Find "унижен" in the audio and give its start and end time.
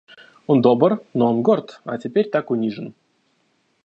2.49-2.95